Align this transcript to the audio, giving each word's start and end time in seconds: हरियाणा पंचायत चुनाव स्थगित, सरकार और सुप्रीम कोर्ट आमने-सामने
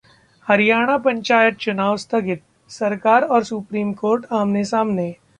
हरियाणा 0.47 0.95
पंचायत 0.97 1.57
चुनाव 1.59 1.97
स्थगित, 1.97 2.37
सरकार 2.69 3.23
और 3.25 3.43
सुप्रीम 3.43 3.91
कोर्ट 3.93 4.25
आमने-सामने 4.31 5.11